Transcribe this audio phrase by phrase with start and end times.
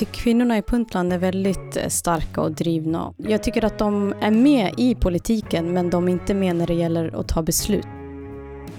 [0.00, 3.14] Tycker kvinnorna i Puntland är väldigt eh, starka och drivna.
[3.16, 6.74] Jag tycker att de är med i politiken men de är inte med när det
[6.74, 7.86] gäller att ta beslut.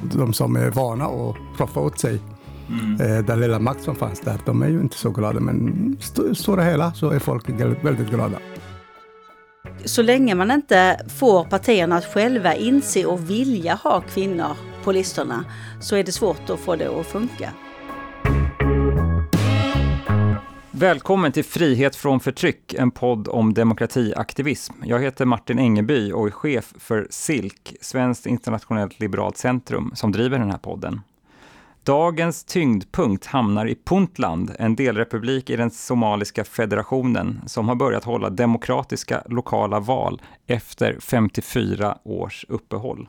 [0.01, 2.19] De som är vana att roffa åt sig
[2.69, 3.25] mm.
[3.25, 5.39] den lilla makt som fanns där, de är ju inte så glada.
[5.39, 5.97] Men
[6.31, 7.49] i stora hela så är folk
[7.83, 8.37] väldigt glada.
[9.85, 15.45] Så länge man inte får partierna att själva inse och vilja ha kvinnor på listorna
[15.81, 17.49] så är det svårt att få det att funka.
[20.81, 24.73] Välkommen till Frihet från förtryck, en podd om demokratiaktivism.
[24.83, 30.39] Jag heter Martin Engeby och är chef för SILK, Svenskt internationellt liberalt centrum, som driver
[30.39, 31.01] den här podden.
[31.83, 38.29] Dagens tyngdpunkt hamnar i Puntland, en delrepublik i den somaliska federationen som har börjat hålla
[38.29, 43.07] demokratiska lokala val efter 54 års uppehåll.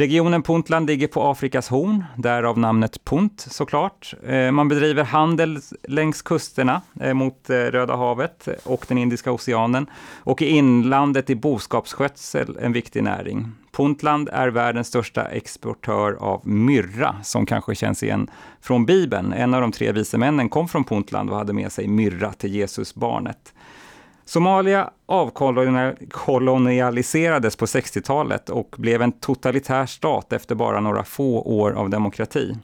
[0.00, 4.14] Regionen Puntland ligger på Afrikas horn, därav namnet Punt såklart.
[4.26, 9.86] Eh, man bedriver handel längs kusterna eh, mot eh, Röda havet och den Indiska oceanen.
[10.18, 13.52] Och i inlandet är boskapsskötsel en viktig näring.
[13.72, 19.32] Puntland är världens största exportör av myrra, som kanske känns igen från Bibeln.
[19.32, 22.54] En av de tre vise männen kom från Puntland och hade med sig myrra till
[22.54, 23.54] Jesusbarnet.
[24.30, 31.90] Somalia avkolonialiserades på 60-talet och blev en totalitär stat efter bara några få år av
[31.90, 32.56] demokrati.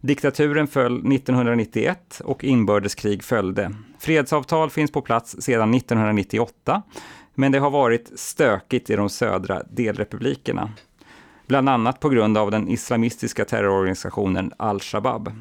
[0.00, 3.74] Diktaturen föll 1991 och inbördeskrig följde.
[3.98, 6.82] Fredsavtal finns på plats sedan 1998,
[7.34, 10.70] men det har varit stökigt i de södra delrepublikerna.
[11.46, 15.32] Bland annat på grund av den islamistiska terrororganisationen al-Shabab.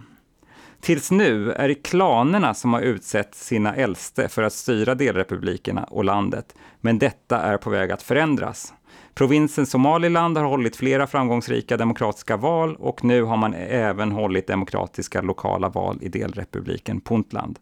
[0.84, 6.04] Tills nu är det klanerna som har utsett sina äldste för att styra delrepublikerna och
[6.04, 8.74] landet, men detta är på väg att förändras.
[9.14, 15.22] Provinsen Somaliland har hållit flera framgångsrika demokratiska val och nu har man även hållit demokratiska
[15.22, 17.60] lokala val i delrepubliken Puntland.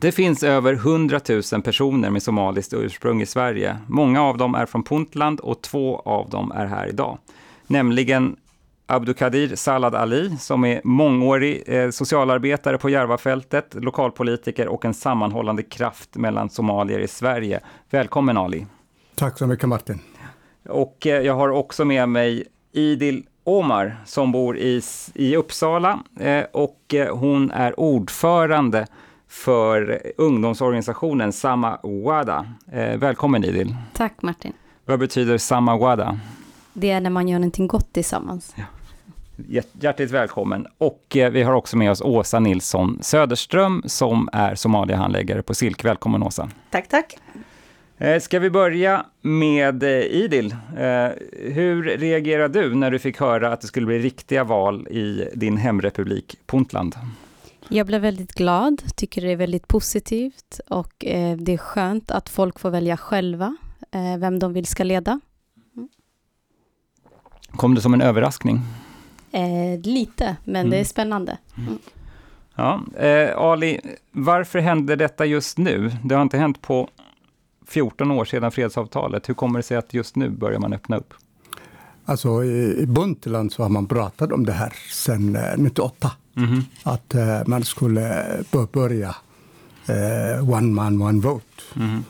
[0.00, 1.20] Det finns över 100
[1.52, 3.78] 000 personer med somaliskt ursprung i Sverige.
[3.86, 7.18] Många av dem är från Puntland och två av dem är här idag.
[7.66, 8.36] Nämligen
[8.90, 16.16] Abdukadir Salad Ali, som är mångårig eh, socialarbetare på Järvafältet, lokalpolitiker och en sammanhållande kraft
[16.16, 17.60] mellan somalier i Sverige.
[17.90, 18.66] Välkommen Ali!
[19.14, 19.98] Tack så mycket Martin!
[20.68, 24.82] Och eh, jag har också med mig Idil Omar som bor i,
[25.14, 28.86] i Uppsala eh, och eh, hon är ordförande
[29.28, 32.46] för ungdomsorganisationen Sama Wada.
[32.72, 33.76] Eh, välkommen Idil!
[33.92, 34.52] Tack Martin!
[34.84, 36.20] Vad betyder Sama Wada?
[36.72, 38.54] Det är när man gör någonting gott tillsammans.
[38.56, 38.64] Ja.
[39.48, 40.66] Hjärtligt välkommen.
[40.78, 45.84] Och eh, vi har också med oss Åsa Nilsson Söderström som är Somalia-handläggare på SILK.
[45.84, 46.50] Välkommen Åsa.
[46.70, 47.18] Tack, tack.
[47.98, 50.56] Eh, ska vi börja med eh, Idil?
[51.32, 55.56] Hur reagerade du när du fick höra att det skulle bli riktiga val i din
[55.56, 56.94] hemrepublik Puntland?
[57.68, 60.94] Jag blev väldigt glad, tycker det är väldigt positivt och
[61.38, 63.56] det är skönt att folk får välja själva
[64.18, 65.20] vem de vill ska leda.
[67.50, 68.60] Kom det som en överraskning?
[69.32, 70.70] Eh, lite, men mm.
[70.70, 70.84] det är mm.
[70.84, 71.38] spännande.
[71.58, 71.78] Mm.
[72.54, 73.80] Ja, eh, Ali,
[74.12, 75.92] varför hände detta just nu?
[76.04, 76.88] Det har inte hänt på
[77.66, 79.28] 14 år sedan fredsavtalet.
[79.28, 81.14] Hur kommer det sig att just nu börjar man öppna upp?
[82.04, 86.12] Alltså i, Buntland så har man pratat om det här sedan eh, 98.
[86.36, 86.62] Mm.
[86.82, 88.26] Att eh, man skulle
[88.72, 89.14] börja
[89.86, 91.62] eh, one man, one vote.
[91.76, 92.04] Mm.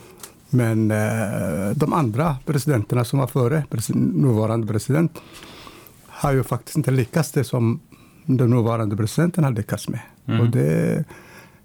[0.50, 3.64] Men eh, de andra presidenterna som var före,
[3.94, 5.20] nuvarande president,
[6.20, 7.81] har ju faktiskt inte lyckats det som
[8.26, 10.00] den nuvarande presidenten har lyckats med.
[10.26, 10.41] Mm.
[10.41, 11.04] Och det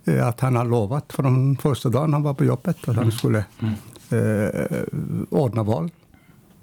[0.06, 3.12] är att han har lovat från första dagen han var på jobbet att han mm.
[3.12, 3.74] skulle mm.
[4.10, 4.82] eh,
[5.30, 5.92] ordna val.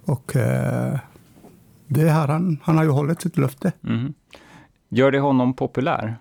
[0.04, 0.98] Och eh,
[1.86, 3.72] det har han, han har ju hållit sitt löfte.
[3.84, 4.14] Mm.
[4.88, 6.16] Gör det honom populär?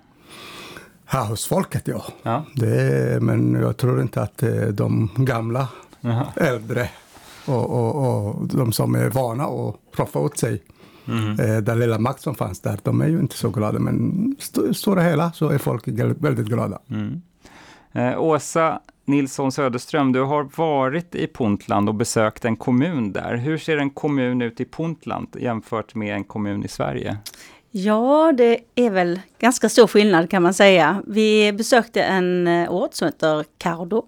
[1.12, 2.04] Ja, hos folket ja.
[2.24, 2.46] ja.
[2.56, 5.68] Det, men jag tror inte att de gamla,
[6.04, 6.34] Aha.
[6.36, 6.90] äldre
[7.46, 10.62] och, och, och de som är vana att roffa åt sig
[11.08, 11.40] Mm.
[11.40, 13.80] Eh, den lilla makt som fanns där, de är ju inte så glada.
[13.80, 14.36] Men
[14.72, 16.80] i stora hela så är folk väldigt glada.
[16.90, 17.22] Mm.
[17.92, 23.36] Eh, Åsa Nilsson Söderström, du har varit i Puntland och besökt en kommun där.
[23.36, 27.18] Hur ser en kommun ut i Puntland jämfört med en kommun i Sverige?
[27.72, 31.04] Ja, det är väl ganska stor skillnad kan man säga.
[31.08, 34.06] Vi besökte en eh, ort som heter Kardo,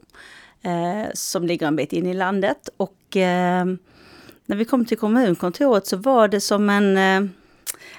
[0.61, 2.69] eh, som ligger en bit in i landet.
[2.77, 3.65] Och eh,
[4.45, 7.29] när vi kom till kommunkontoret så var det som en, eh,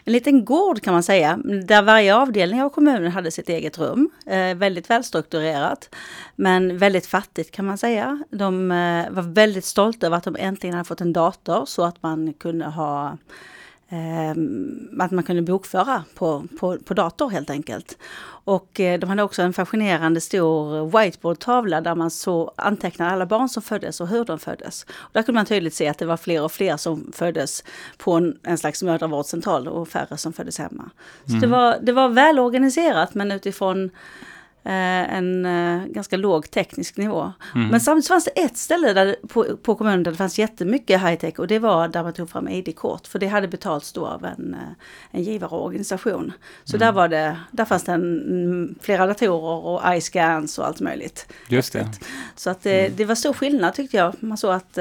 [0.05, 4.11] en liten gård kan man säga, där varje avdelning av kommunen hade sitt eget rum.
[4.27, 5.95] Eh, väldigt välstrukturerat,
[6.37, 8.25] men väldigt fattigt kan man säga.
[8.31, 12.03] De eh, var väldigt stolta över att de äntligen hade fått en dator så att
[12.03, 13.19] man kunde ha
[14.99, 17.99] att man kunde bokföra på, på, på dator helt enkelt.
[18.47, 23.49] Och eh, de hade också en fascinerande stor whiteboardtavla där man så antecknade alla barn
[23.49, 24.87] som föddes och hur de föddes.
[24.89, 27.65] Och där kunde man tydligt se att det var fler och fler som föddes
[27.97, 30.91] på en, en slags mödravårdscentral och färre som föddes hemma.
[31.25, 31.41] Så mm.
[31.41, 33.91] det, var, det var väl organiserat men utifrån
[34.71, 37.33] en eh, ganska låg teknisk nivå.
[37.55, 37.69] Mm.
[37.69, 41.39] Men samtidigt fanns det ett ställe där, på, på kommunen där det fanns jättemycket high-tech
[41.39, 43.07] och det var där man tog fram ID-kort.
[43.07, 44.61] För det hade betalts då av en, eh,
[45.11, 46.33] en givarorganisation.
[46.65, 46.87] Så mm.
[46.87, 51.33] där, var det, där fanns det en, flera datorer och eye-scans och allt möjligt.
[51.49, 51.89] Just det.
[52.37, 52.93] Så att det, mm.
[52.97, 54.15] det var stor skillnad tyckte jag.
[54.21, 54.79] Man såg att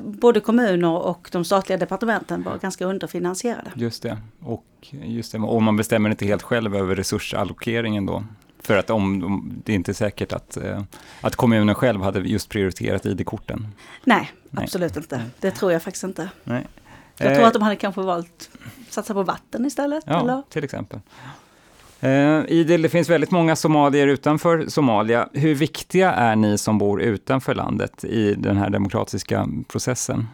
[0.00, 3.70] både kommuner och de statliga departementen var ganska underfinansierade.
[3.74, 4.18] Just det.
[4.40, 5.38] Och, just det.
[5.38, 8.24] och man bestämmer inte helt själv över resursallokeringen då?
[8.62, 10.82] För att om, om, det är inte säkert att, eh,
[11.20, 13.68] att kommunen själv hade just prioriterat ID-korten.
[14.04, 15.22] Nej, Nej, absolut inte.
[15.40, 16.28] Det tror jag faktiskt inte.
[16.44, 16.66] Nej.
[17.16, 18.50] Jag tror eh, att de hade kanske valt
[18.86, 20.04] att satsa på vatten istället.
[20.06, 20.42] Ja, eller?
[20.48, 21.00] till exempel.
[22.00, 25.28] Eh, Idil, det finns väldigt många somalier utanför Somalia.
[25.32, 30.26] Hur viktiga är ni som bor utanför landet i den här demokratiska processen?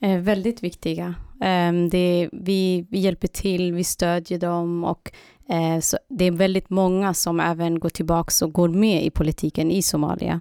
[0.00, 1.14] Eh, väldigt viktiga.
[1.40, 5.12] Ehm, det, vi, vi hjälper till, vi stödjer dem och
[5.48, 9.70] eh, så det är väldigt många som även går tillbaka och går med i politiken
[9.70, 10.40] i Somalia.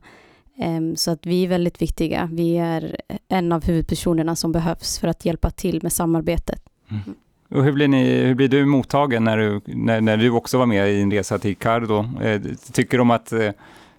[0.58, 2.30] Ehm, så att vi är väldigt viktiga.
[2.34, 6.62] Vi är en av huvudpersonerna som behövs för att hjälpa till med samarbetet.
[6.90, 7.16] Mm.
[7.50, 10.66] Och hur, blir ni, hur blir du mottagen när du, när, när du också var
[10.66, 12.06] med i en resa till Kardo?
[12.22, 12.42] Eh,
[12.72, 13.50] tycker de att eh,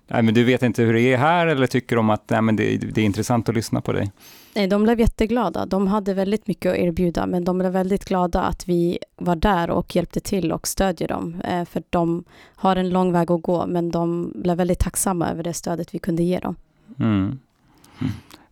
[0.08, 2.56] nej, men du vet inte hur det är här eller tycker de att nej, men
[2.56, 4.12] det, det är intressant att lyssna på dig?
[4.54, 5.66] Nej, de blev jätteglada.
[5.66, 9.70] De hade väldigt mycket att erbjuda, men de blev väldigt glada att vi var där
[9.70, 11.40] och hjälpte till och stödjer dem.
[11.44, 12.24] Eh, för de
[12.56, 15.98] har en lång väg att gå, men de blev väldigt tacksamma över det stödet vi
[15.98, 16.56] kunde ge dem.
[16.98, 17.38] Mm.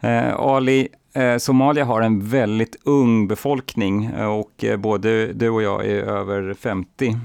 [0.01, 5.63] Eh, Ali, Eh, Somalia har en väldigt ung befolkning eh, och eh, både du och
[5.63, 7.19] jag är över 50.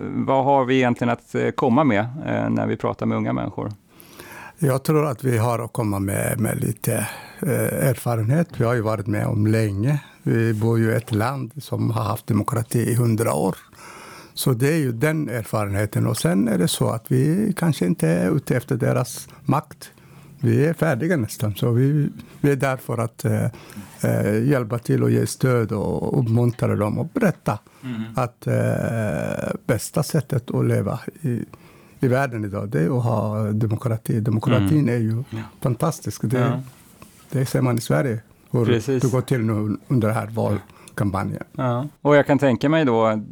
[0.00, 2.06] Vad har vi egentligen att komma med
[2.50, 3.72] när vi pratar med unga människor?
[4.58, 7.08] Jag tror att vi har att komma med, med lite
[7.40, 8.48] erfarenhet.
[8.56, 10.00] Vi har ju varit med om länge.
[10.22, 13.56] Vi bor ju i ett land som har haft demokrati i hundra år.
[14.34, 16.06] Så det är ju den erfarenheten.
[16.06, 19.90] Och sen är det så att vi kanske inte är ute efter deras makt.
[20.40, 22.08] Vi är färdiga nästan, så vi,
[22.40, 23.44] vi är där för att eh,
[24.02, 28.02] eh, hjälpa till och ge stöd och uppmuntra dem och berätta mm.
[28.16, 31.44] att eh, bästa sättet att leva i,
[32.00, 34.20] i världen idag, det är att ha demokrati.
[34.20, 34.94] Demokratin mm.
[34.94, 35.38] är ju ja.
[35.60, 36.22] fantastisk.
[36.24, 36.60] Det, ja.
[37.30, 38.20] det ser man i Sverige,
[38.50, 39.02] hur Precis.
[39.02, 41.44] det går till nu under den här valkampanjen.
[41.52, 41.86] Ja.
[42.02, 43.22] Och jag kan tänka mig då,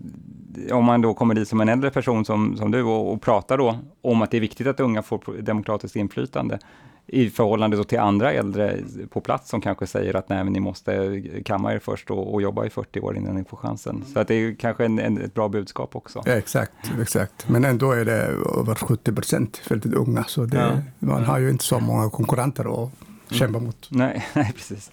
[0.72, 3.58] om man då kommer dit som en äldre person som, som du och, och pratar
[3.58, 6.58] då om att det är viktigt att unga får demokratiskt inflytande
[7.06, 8.78] i förhållande till andra äldre
[9.10, 12.42] på plats som kanske säger att nej, men ni måste kamma er först och, och
[12.42, 14.04] jobba i 40 år innan ni får chansen.
[14.12, 16.22] Så att det är kanske en, en, ett bra budskap också.
[16.26, 17.48] Ja, exakt, exakt.
[17.48, 18.22] Men ändå är det
[18.60, 20.72] över 70 procent väldigt unga, så det, ja.
[20.98, 22.90] man har ju inte så många konkurrenter att
[23.30, 23.88] kämpa mot.
[23.90, 24.90] Nej, nej precis.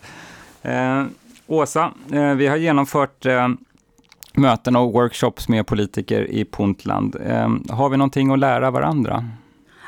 [0.61, 1.05] Eh,
[1.47, 3.47] Åsa, eh, vi har genomfört eh,
[4.33, 7.15] möten och workshops med politiker i Puntland.
[7.25, 9.29] Eh, har vi någonting att lära varandra?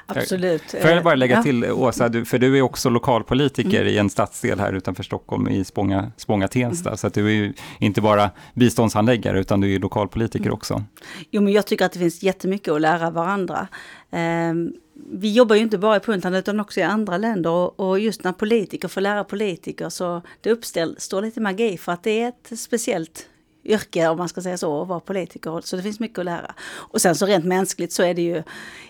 [0.08, 0.72] Absolut.
[0.72, 3.94] Får jag bara lägga till, Åsa, du, för du är också lokalpolitiker mm.
[3.94, 6.90] i en stadsdel här utanför Stockholm, i Spånga, Spånga Tensta.
[6.90, 6.98] Mm.
[6.98, 10.54] Så att du är ju inte bara biståndshandläggare, utan du är lokalpolitiker mm.
[10.54, 10.84] också.
[11.32, 13.68] Jo, men jag tycker att det finns jättemycket att lära varandra.
[14.12, 14.74] Um,
[15.12, 18.32] vi jobbar ju inte bara i Puntland utan också i andra länder och, just när
[18.32, 23.30] politiker får lära politiker så det uppstår lite magi för att det är ett speciellt
[23.66, 25.62] yrke, om man ska säga så, att vara politiker.
[25.64, 26.56] Så det finns mycket att lära.
[26.74, 28.44] Och sen så rent mänskligt så är det ju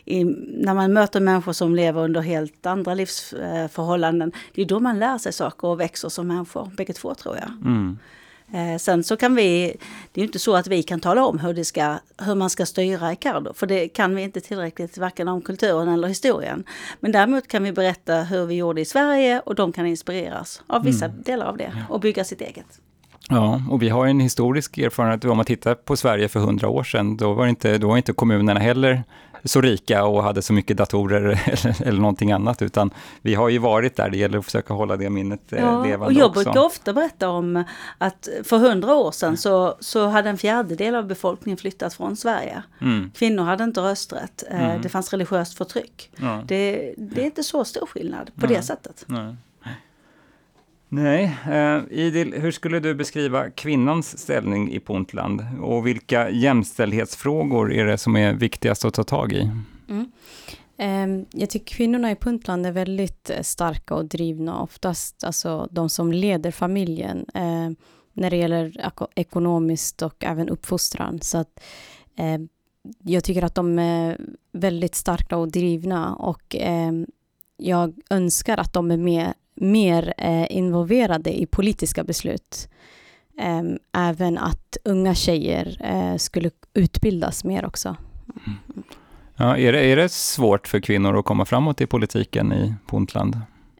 [0.06, 5.00] i, när man möter människor som lever under helt andra livsförhållanden, det är då man
[5.00, 7.50] lär sig saker och växer som människor, bägge två tror jag.
[7.50, 7.98] Mm.
[8.54, 9.76] Eh, sen så kan vi,
[10.12, 12.50] det är ju inte så att vi kan tala om hur, det ska, hur man
[12.50, 16.64] ska styra i Cardo, för det kan vi inte tillräckligt, varken om kulturen eller historien.
[17.00, 20.84] Men däremot kan vi berätta hur vi gjorde i Sverige och de kan inspireras av
[20.84, 21.22] vissa mm.
[21.22, 22.82] delar av det och bygga sitt eget.
[23.30, 25.26] Ja, och vi har en historisk erfarenhet.
[25.26, 28.14] Om man tittar på Sverige för hundra år sedan, då var, inte, då var inte
[28.14, 29.04] kommunerna heller
[29.46, 32.92] så rika och hade så mycket datorer eller, eller någonting annat, utan
[33.22, 34.10] vi har ju varit där.
[34.10, 36.44] Det gäller att försöka hålla det minnet eh, ja, levande och Jag också.
[36.44, 37.64] brukar ofta berätta om
[37.98, 42.64] att för hundra år sedan så, så hade en fjärdedel av befolkningen flyttat från Sverige.
[42.82, 43.12] Mm.
[43.16, 44.44] Kvinnor hade inte rösträtt.
[44.52, 44.82] Eh, mm.
[44.82, 46.12] Det fanns religiöst förtryck.
[46.16, 46.44] Ja.
[46.46, 48.56] Det, det, är inte så stor skillnad på Nej.
[48.56, 49.04] det sättet.
[49.08, 49.36] Nej.
[50.90, 57.86] Nej, eh, Idil, hur skulle du beskriva kvinnans ställning i Puntland och vilka jämställdhetsfrågor är
[57.86, 59.52] det som är viktigast att ta tag i?
[59.90, 60.12] Mm.
[60.78, 65.90] Eh, jag tycker kvinnorna i Puntland är väldigt eh, starka och drivna, oftast alltså de
[65.90, 67.26] som leder familjen.
[67.34, 67.70] Eh,
[68.16, 71.22] när det gäller ekonomiskt och även uppfostran.
[71.22, 71.60] Så att,
[72.18, 72.38] eh,
[73.04, 74.18] jag tycker att de är
[74.52, 76.92] väldigt starka och drivna och eh,
[77.58, 82.70] jag önskar att de är mer, mer eh, involverade i politiska beslut.
[83.40, 87.96] Eh, även att unga tjejer eh, skulle utbildas mer också.
[88.46, 88.84] Mm.
[89.36, 93.38] Ja, är, det, är det svårt för kvinnor att komma framåt i politiken i Puntland?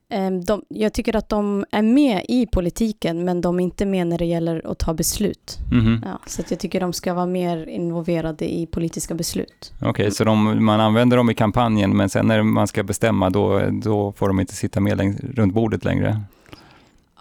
[0.10, 4.08] Ehm, de, jag tycker att de är med i politiken, men de är inte med
[4.08, 5.58] när det gäller att ta beslut.
[5.72, 6.04] Mm.
[6.06, 9.74] Ja, så jag tycker de ska vara mer involverade i politiska beslut.
[9.78, 13.30] Okej, okay, så de, man använder dem i kampanjen, men sen när man ska bestämma,
[13.30, 16.22] då, då får de inte sitta med läng- runt bordet längre?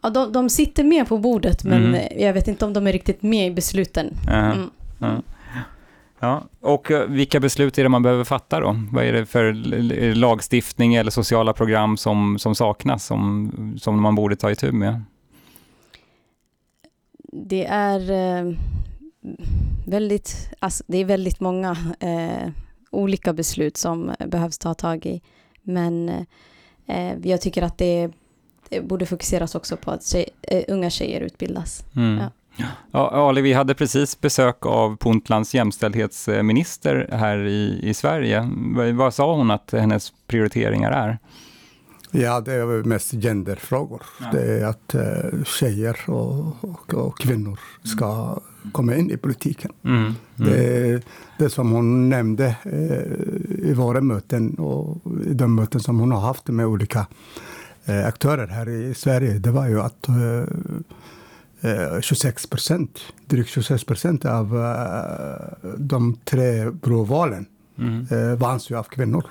[0.03, 2.01] Ja, de, de sitter med på bordet, men mm.
[2.19, 4.17] jag vet inte om de är riktigt med i besluten.
[4.29, 5.23] Mm.
[6.25, 8.77] Ja, och eh, vilka beslut är det man behöver fatta då?
[8.93, 9.53] Vad är det för
[10.15, 15.03] lagstiftning eller sociala program som, som saknas, som, som man borde ta itu med?
[17.33, 18.55] Det är eh,
[19.87, 22.51] väldigt, alltså, det är väldigt många eh,
[22.91, 25.23] olika beslut som behövs ta tag i.
[25.63, 26.09] Men
[26.87, 28.11] eh, jag tycker att det,
[28.69, 31.85] det, borde fokuseras också på att tjej, uh, unga tjejer utbildas.
[31.97, 32.19] Mm.
[32.19, 32.31] Ja.
[32.57, 38.49] Ja, Ali, vi hade precis besök av Puntlands jämställdhetsminister här i, i Sverige.
[38.95, 41.19] Vad sa hon att hennes prioriteringar är?
[42.17, 44.03] Ja, det är mest genderfrågor.
[44.21, 44.27] Ja.
[44.33, 48.39] Det är att uh, tjejer och, och, och, kvinnor ska
[48.73, 49.73] komma in i politiken.
[49.85, 50.03] Mm.
[50.03, 50.15] Mm.
[50.37, 51.03] Det,
[51.39, 56.21] det som hon nämnde uh, i våra möten och i de möten som hon har
[56.21, 57.07] haft med olika
[57.89, 60.09] uh, aktörer här i Sverige, det var ju att
[62.01, 67.47] 26 procent, drygt 26 procent av uh, de tre provvalen
[67.79, 68.07] mm.
[68.13, 69.25] uh, vanns ju av kvinnor.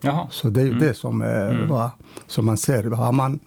[0.00, 0.28] Jaha.
[0.30, 0.82] Så det är ju mm.
[0.82, 1.68] det som, mm.
[1.68, 1.90] va,
[2.26, 2.90] som man ser.
[2.90, 3.38] Har man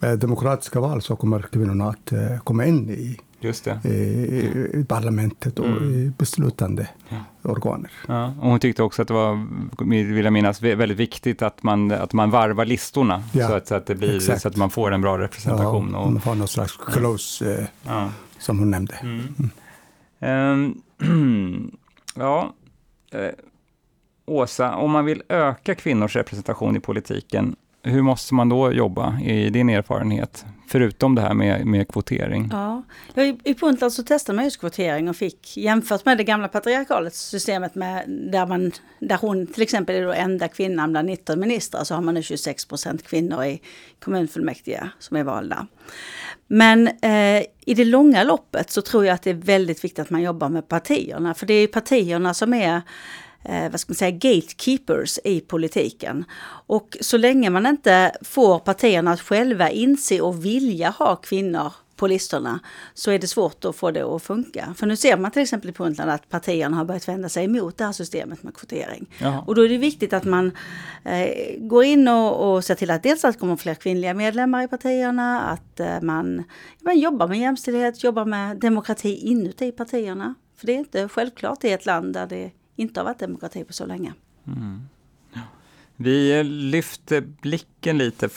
[0.00, 2.12] demokratiska val så kommer kvinnorna att
[2.44, 3.80] komma in i Just det.
[3.84, 6.14] I, i parlamentet och mm.
[6.18, 7.16] beslutande ja.
[7.42, 7.90] organer.
[8.08, 8.26] Ja.
[8.40, 9.46] Och hon tyckte också att det var,
[10.12, 13.48] vill jag minnas, väldigt viktigt att man, att man varvar listorna ja.
[13.48, 15.90] så, att, så, att det blir, så att man får en bra representation.
[15.92, 18.94] Ja, och man får någon slags close, eh, som hon nämnde.
[18.94, 19.50] Mm.
[20.20, 20.80] Mm.
[20.98, 21.72] Um,
[22.14, 22.54] ja,
[23.12, 23.30] eh,
[24.26, 27.56] Åsa, om man vill öka kvinnors representation i politiken,
[27.88, 30.44] hur måste man då jobba i din erfarenhet?
[30.70, 32.48] Förutom det här med, med kvotering.
[32.52, 32.82] Ja,
[33.22, 37.14] I, i Puntland så testade man just kvotering och fick jämfört med det gamla patriarkalet
[37.14, 41.84] systemet med där, man, där hon till exempel är då enda kvinnan bland 19 ministrar
[41.84, 43.60] så har man nu 26 procent kvinnor i
[43.98, 45.66] kommunfullmäktige som är valda.
[46.46, 50.10] Men eh, i det långa loppet så tror jag att det är väldigt viktigt att
[50.10, 52.82] man jobbar med partierna för det är partierna som är
[53.48, 56.24] eh, vad ska man säga, gatekeepers i politiken.
[56.66, 62.06] Och så länge man inte får partierna att själva inse och vilja ha kvinnor på
[62.06, 62.60] listorna
[62.94, 64.74] så är det svårt att få det att funka.
[64.76, 67.78] För nu ser man till exempel i Puntland att partierna har börjat vända sig emot
[67.78, 69.06] det här systemet med kvotering.
[69.18, 69.44] Jaha.
[69.46, 70.52] Och då är det viktigt att man
[71.04, 74.62] eh, går in och, och ser till att dels att det kommer fler kvinnliga medlemmar
[74.62, 76.44] i partierna, att eh, man,
[76.80, 80.34] man jobbar med jämställdhet, jobbar med demokrati inuti partierna.
[80.56, 83.72] För det är inte självklart i ett land där det inte har varit demokrati på
[83.72, 84.12] så länge.
[84.46, 84.80] Mm.
[86.00, 88.28] Vi eh, lyfter blicken lite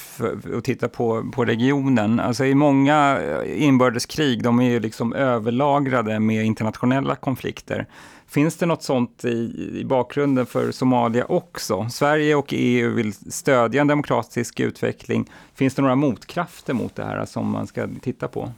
[0.56, 2.20] och tittar på, på regionen.
[2.20, 7.88] Alltså i många eh, inbördeskrig, de är ju liksom överlagrade med internationella konflikter.
[8.28, 11.90] Finns det något sånt i, i, bakgrunden för Somalia också?
[11.90, 15.30] Sverige och EU vill stödja en demokratisk utveckling.
[15.54, 18.52] Finns det några motkrafter mot det här som man ska titta på?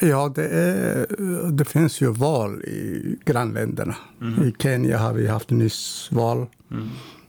[0.00, 1.06] Ja, det, är,
[1.52, 3.96] det finns ju val i grannländerna.
[4.20, 4.42] Mm.
[4.42, 6.46] I Kenya har vi haft nyss val.
[6.70, 6.88] Mm.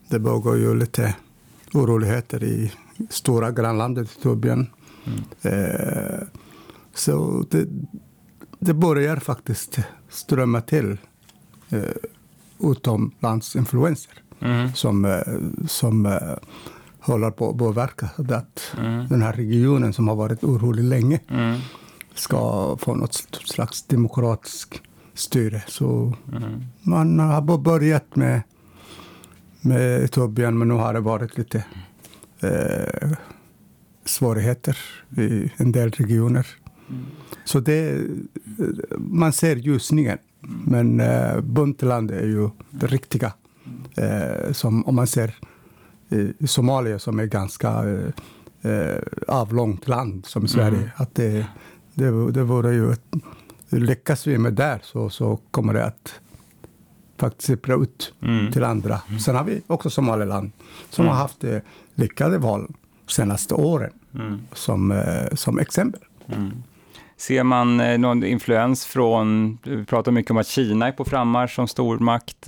[0.09, 1.15] Det pågår ju lite
[1.73, 2.71] oroligheter i
[3.09, 4.67] stora grannlandet Etiopien.
[5.05, 5.23] Mm.
[5.41, 6.27] Eh,
[6.93, 7.67] så det,
[8.59, 9.79] det börjar faktiskt
[10.09, 10.97] strömma till
[11.69, 11.83] eh,
[12.59, 14.73] utomlandsinfluenser mm.
[14.73, 16.35] som, eh, som eh,
[16.99, 19.07] håller på att påverka att mm.
[19.07, 21.59] den här regionen som har varit orolig länge mm
[22.15, 23.13] ska få något
[23.45, 24.81] slags demokratisk
[25.13, 25.63] styre.
[25.67, 26.63] Så mm.
[26.81, 28.41] man har börjat med,
[29.61, 31.65] med Etiopien, men nu har det varit lite
[32.39, 33.11] eh,
[34.05, 34.77] svårigheter
[35.17, 36.47] i en del regioner.
[36.89, 37.05] Mm.
[37.45, 38.01] Så det,
[38.97, 40.17] man ser ljusningen.
[40.65, 43.33] Men eh, Buntland är ju det riktiga.
[43.95, 45.35] Eh, som om man ser
[46.39, 48.09] i Somalia som är ganska eh,
[48.71, 50.77] eh avlångt land som Sverige.
[50.77, 50.89] Mm.
[50.95, 51.47] Att det,
[51.93, 52.91] det, det vore ju...
[52.91, 53.01] Ett,
[53.79, 56.19] lyckas vi med det så, så kommer det att
[57.17, 58.51] faktiskt sippra ut mm.
[58.51, 59.01] till andra.
[59.07, 59.19] Mm.
[59.19, 60.51] Sen har vi också Somaliland
[60.89, 61.15] som mm.
[61.15, 61.57] har haft eh,
[61.95, 62.67] lyckade val
[63.05, 64.39] de senaste åren mm.
[64.53, 66.01] som, eh, som exempel.
[66.27, 66.63] Mm.
[67.17, 71.55] Ser man eh, någon influens från, vi pratar mycket om att Kina är på frammarsch
[71.55, 72.47] som stormakt.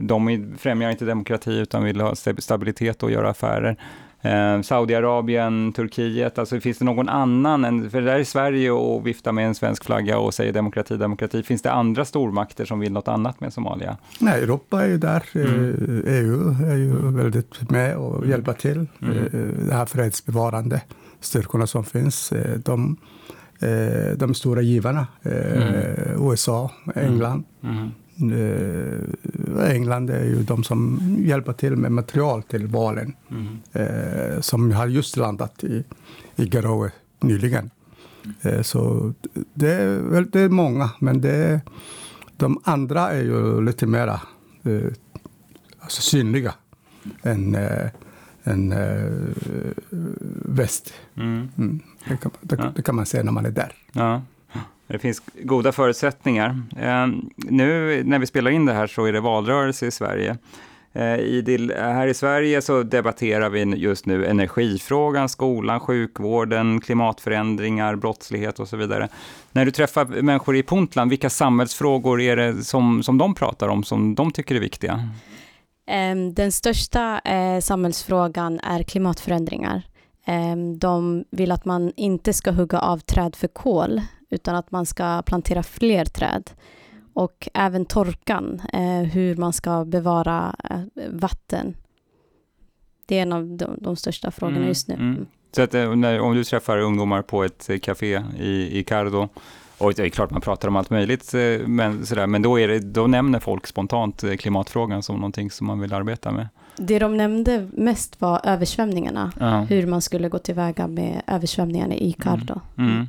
[0.00, 3.76] De främjar inte demokrati utan vill ha stabilitet och göra affärer.
[4.24, 9.06] Eh, Saudiarabien, Turkiet, alltså finns det någon annan, än, för det där är Sverige och
[9.06, 11.42] viftar med en svensk flagga och säger demokrati, demokrati.
[11.42, 13.96] Finns det andra stormakter som vill något annat med Somalia?
[14.18, 15.24] Nej, Europa är ju där.
[15.34, 16.02] Mm.
[16.06, 18.86] EU är ju väldigt med och hjälper till.
[19.02, 19.28] Mm.
[19.68, 20.80] Det här fredsbevarande
[21.20, 22.32] styrkorna som finns.
[22.64, 22.96] De
[23.64, 25.06] Eh, de stora givarna.
[25.22, 26.30] Eh, mm.
[26.32, 27.44] USA, England.
[27.62, 27.90] Mm.
[28.16, 33.12] Eh, England är ju de som hjälper till med material till valen.
[33.30, 34.42] Mm.
[34.42, 35.84] Som har just landat i,
[36.36, 37.70] i Garowe nyligen.
[38.62, 39.12] Så
[39.54, 41.60] det är, det är många, men det
[42.36, 44.20] de andra är ju lite mera
[45.80, 46.54] alltså synliga
[47.22, 47.56] än
[48.44, 49.12] en eh,
[50.44, 50.94] väst.
[51.14, 51.48] Mm.
[51.58, 51.80] Mm.
[52.08, 53.72] Det, kan, det, det, kan, man se när man är där.
[53.92, 54.22] Ja.
[54.86, 56.62] Det finns goda förutsättningar.
[56.76, 60.36] Eh, nu när vi spelar in det här så är det valrörelse i Sverige.
[60.96, 68.60] Eh, i här i Sverige så debatterar vi just nu energifrågan, skolan, sjukvården, klimatförändringar, brottslighet
[68.60, 69.08] och så vidare.
[69.52, 73.84] När du träffar människor i Puntland, vilka samhällsfrågor är det som, som de pratar om,
[73.84, 75.08] som de tycker är viktiga?
[75.86, 79.82] Ehm, den största eh, samhällsfrågan är klimatförändringar.
[80.26, 84.00] Ehm, de vill att man inte ska hugga av träd för kol,
[84.30, 86.50] utan att man ska plantera fler träd.
[87.14, 91.76] Och även torkan, eh, hur man ska bevara eh, vatten.
[93.06, 94.94] Det är en av de, de största frågorna mm, just nu.
[94.94, 95.26] Mm.
[95.52, 99.28] Så att, när, om du träffar ungdomar på ett café i, i Cardo
[99.78, 102.68] och det är klart man pratar om allt möjligt, eh, men, sådär, men då, är
[102.68, 106.48] det, då nämner folk spontant eh, klimatfrågan som någonting som man vill arbeta med.
[106.76, 109.60] Det de nämnde mest var översvämningarna, ja.
[109.60, 112.60] hur man skulle gå tillväga med översvämningarna i Cardo.
[112.78, 113.06] Mm.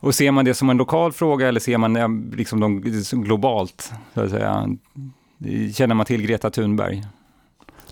[0.00, 2.80] Och ser man det som en lokal fråga eller ser man liksom de,
[3.12, 3.92] globalt?
[4.14, 4.76] Så att säga?
[5.74, 7.02] Känner man till Greta Thunberg?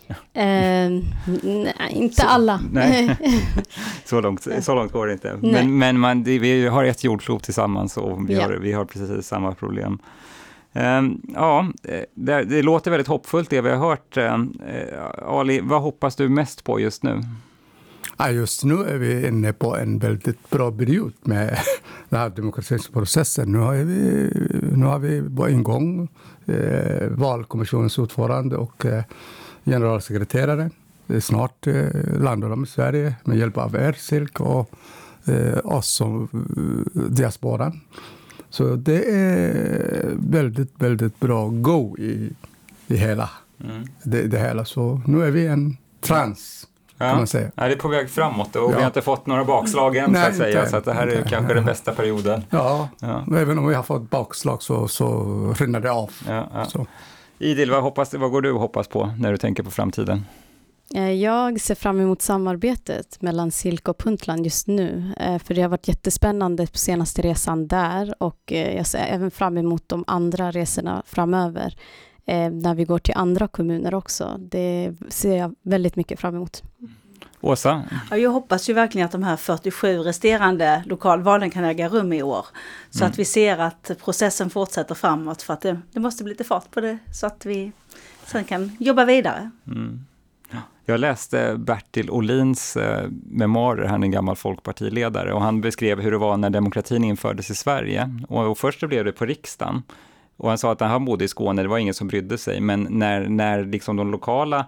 [0.09, 0.91] Eh,
[1.43, 2.61] nej, inte så, alla.
[2.73, 3.17] Nej.
[4.05, 5.39] så, långt, så långt går det inte.
[5.43, 5.53] Nej.
[5.53, 8.43] Men, men man, det, vi har ett jordklot tillsammans och vi, ja.
[8.43, 9.99] har, vi har precis samma problem.
[10.73, 11.67] Um, ja,
[12.15, 14.17] det, det, låter väldigt hoppfullt det vi har hört.
[14.17, 14.47] Uh,
[15.23, 17.21] Ali, vad hoppas du mest på just nu?
[18.17, 21.59] Ja, just nu är vi inne på en väldigt bra period med
[22.15, 23.53] den här demokratiseringsprocessen.
[23.53, 24.31] Nu har vi,
[24.77, 26.09] nu har vi på ingång
[26.47, 29.05] eh, valkommissionens ordförande och eh,
[29.65, 30.71] generalsekreterare.
[31.21, 31.87] Snart eh,
[32.19, 34.71] landar de i Sverige med hjälp av er, Silk, och
[35.25, 37.81] eh, oss som eh, diasporan.
[38.51, 42.31] Så det är väldigt, väldigt bra go i,
[42.87, 43.31] i hela
[43.65, 43.85] mm.
[44.03, 44.65] det, det hela.
[44.65, 46.67] Så nu är vi en trans.
[46.99, 47.09] Ja.
[47.09, 47.51] Kan man säga.
[47.55, 48.69] Ja, det är på väg framåt och ja.
[48.69, 50.59] vi har inte fått några bakslag än Nej, så att säga.
[50.59, 52.45] Inte, så att det här är inte, kanske den bästa perioden.
[52.51, 52.89] Ja.
[53.01, 56.11] ja, även om vi har fått bakslag så, så rinner det av.
[56.29, 56.87] Ja, så.
[57.39, 60.25] Idil, vad, hoppas, vad går du och hoppas på när du tänker på framtiden?
[60.95, 65.63] Eh, jag ser fram emot samarbetet mellan Silk och Puntland just nu, eh, för det
[65.63, 70.05] har varit jättespännande på senaste resan där och eh, jag ser även fram emot de
[70.07, 71.77] andra resorna framöver,
[72.27, 74.37] när vi går till andra kommuner också.
[74.39, 76.63] Det ser jag väldigt mycket fram emot.
[77.45, 77.83] Åsa?
[78.11, 82.23] Ja, jag hoppas ju verkligen att de här 47 resterande lokalvalen kan äga rum i
[82.23, 82.47] år.
[82.91, 83.11] Så mm.
[83.11, 86.71] att vi ser att processen fortsätter framåt för att det, det, måste bli lite fart
[86.71, 87.73] på det så att vi
[88.27, 89.51] sen kan jobba vidare.
[89.67, 90.05] Mm.
[90.87, 96.11] Jag läste Bertil Olins eh, memoarer, han är en gammal folkpartiledare, och han beskrev hur
[96.11, 98.21] det var när demokratin infördes i Sverige.
[98.29, 99.83] Och, och först blev det på riksdagen.
[100.37, 102.61] Och han sa att när han bodde i Skåne, det var ingen som brydde sig,
[102.61, 104.67] men när, när liksom de lokala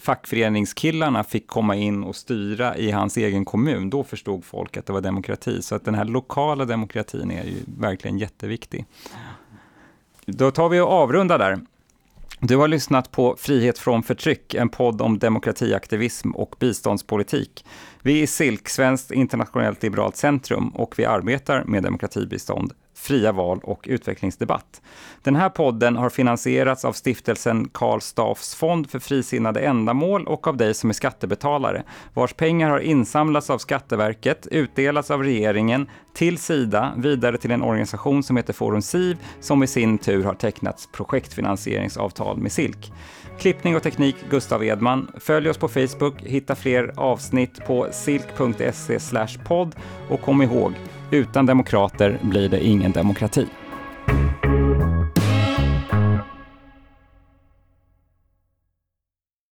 [0.00, 4.92] fackföreningskillarna fick komma in och styra i hans egen kommun, då förstod folk att det
[4.92, 5.62] var demokrati.
[5.62, 8.86] Så att den här lokala demokratin är ju verkligen jätteviktig.
[10.26, 11.58] Då tar vi och avrundar där.
[12.40, 17.64] Du har lyssnat på Frihet från förtryck, en podd om demokratiaktivism och biståndspolitik.
[18.02, 23.84] Vi är SILK, Svenskt internationellt liberalt centrum, och vi arbetar med demokratibistånd fria val och
[23.88, 24.82] utvecklingsdebatt.
[25.22, 30.56] Den här podden har finansierats av stiftelsen Karl Staffs fond för frisinnade ändamål och av
[30.56, 31.82] dig som är skattebetalare,
[32.14, 38.22] vars pengar har insamlats av Skatteverket, utdelats av regeringen, till Sida, vidare till en organisation
[38.22, 42.92] som heter Forum SIV, som i sin tur har tecknat projektfinansieringsavtal med SILK.
[43.38, 45.10] Klippning och teknik Gustav Edman.
[45.16, 48.98] Följ oss på Facebook, hitta fler avsnitt på silk.se
[49.44, 49.74] podd
[50.08, 50.72] och kom ihåg,
[51.10, 53.46] utan demokrater blir det ingen demokrati.